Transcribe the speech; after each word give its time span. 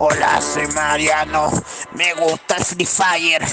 Hola, 0.00 0.40
soy 0.40 0.66
Mariano. 0.68 1.50
Me 1.94 2.14
gusta 2.14 2.56
el 2.56 2.64
Free 2.64 2.86
Fire. 2.86 3.44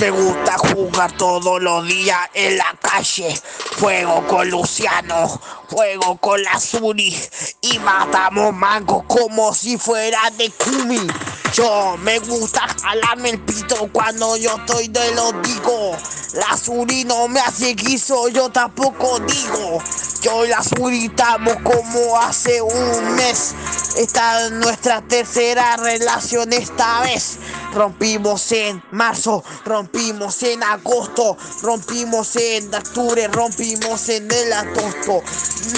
Me 0.00 0.10
gusta 0.10 0.56
jugar 0.58 1.10
todos 1.12 1.60
los 1.60 1.86
días 1.88 2.20
en 2.34 2.56
la 2.56 2.76
calle. 2.80 3.36
Juego 3.80 4.24
con 4.28 4.48
Luciano. 4.48 5.26
Juego 5.70 6.16
con 6.18 6.40
la 6.42 6.60
Suri. 6.60 7.16
Y 7.62 7.78
matamos 7.80 8.54
mangos 8.54 9.04
como 9.08 9.52
si 9.52 9.76
fuera 9.76 10.20
de 10.36 10.50
Kumi. 10.50 11.06
Yo 11.52 11.96
me 11.98 12.18
gusta 12.20 12.66
jalarme 12.80 13.30
el 13.30 13.40
pito 13.40 13.88
cuando 13.92 14.36
yo 14.36 14.54
estoy 14.56 14.88
de 14.88 15.14
lo 15.14 15.32
digo. 15.42 15.96
La 16.34 16.56
Suri 16.56 17.04
no 17.04 17.26
me 17.26 17.40
hace 17.40 17.74
guiso, 17.74 18.28
yo 18.28 18.50
tampoco 18.50 19.18
digo. 19.20 19.82
Yo 20.20 20.44
y 20.44 20.48
la 20.48 20.62
Suri 20.62 21.06
estamos 21.06 21.56
como 21.62 22.20
hace 22.20 22.60
un 22.60 23.14
mes. 23.14 23.54
Esta 23.98 24.46
es 24.46 24.52
nuestra 24.52 25.02
tercera 25.02 25.76
relación 25.76 26.52
esta 26.52 27.00
vez. 27.00 27.36
Rompimos 27.74 28.52
en 28.52 28.80
marzo, 28.92 29.42
rompimos 29.64 30.40
en 30.44 30.62
agosto, 30.62 31.36
rompimos 31.62 32.36
en 32.36 32.72
octubre, 32.72 33.26
rompimos 33.26 34.08
en 34.08 34.30
el 34.30 34.52
agosto. 34.52 35.20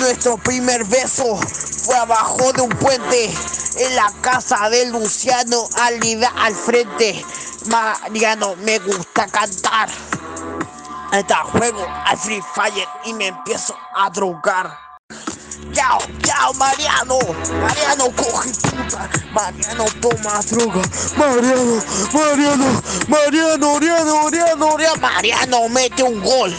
Nuestro 0.00 0.36
primer 0.36 0.84
beso 0.84 1.34
fue 1.86 1.96
abajo 1.96 2.52
de 2.52 2.60
un 2.60 2.68
puente 2.68 3.32
en 3.78 3.96
la 3.96 4.12
casa 4.20 4.68
de 4.68 4.90
Luciano 4.90 5.66
Alida 5.80 6.30
al 6.36 6.54
frente. 6.54 7.24
Mariano 7.68 8.54
me 8.56 8.80
gusta 8.80 9.28
cantar. 9.28 9.88
Esta 11.10 11.36
juego 11.36 11.86
al 12.04 12.18
Free 12.18 12.42
Fire 12.54 12.88
y 13.06 13.14
me 13.14 13.28
empiezo 13.28 13.74
a 13.96 14.10
drogar. 14.10 14.89
Chao, 15.72 16.00
chao 16.24 16.52
Mariano, 16.54 17.18
Mariano 17.60 18.10
coge 18.16 18.50
puta, 18.60 19.08
Mariano 19.32 19.84
toma 20.00 20.40
droga, 20.50 20.82
Mariano, 21.16 21.80
Mariano, 22.12 22.82
Mariano, 23.06 23.78
Mariano, 23.78 24.56
Mariano, 24.56 25.00
Mariano, 25.00 25.68
mete 25.68 26.02
un 26.02 26.20
gol 26.20 26.52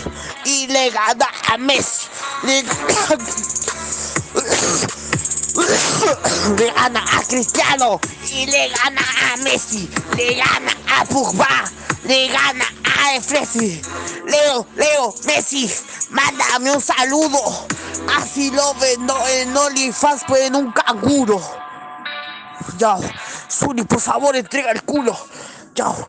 y 0.45 0.67
le 0.67 0.89
gana 0.91 1.27
a 1.51 1.57
Messi, 1.57 2.07
le 2.43 2.63
le 6.57 6.71
gana 6.71 7.03
a 7.03 7.21
Cristiano 7.27 7.99
y 8.29 8.45
le 8.45 8.69
gana 8.69 9.01
a 9.01 9.35
Messi, 9.43 9.89
le 10.15 10.35
gana 10.35 10.71
a 10.87 11.03
Pogba, 11.05 11.69
le 12.05 12.27
gana 12.29 12.63
a 12.85 13.15
Efresi, 13.15 13.81
Leo, 14.25 14.65
Leo, 14.75 15.13
Messi, 15.25 15.69
mándame 16.11 16.71
un 16.71 16.81
saludo. 16.81 17.67
Así 18.15 18.51
lo 18.51 18.73
vendo 18.75 19.15
en 19.27 19.55
OnlyFans, 19.55 20.23
pues 20.27 20.43
en 20.43 20.55
un 20.55 20.71
canguro. 20.71 21.41
Chao. 22.77 22.99
Suri, 23.47 23.83
por 23.83 23.99
favor, 23.99 24.35
entrega 24.35 24.71
el 24.71 24.83
culo. 24.83 25.17
Chao. 25.73 26.07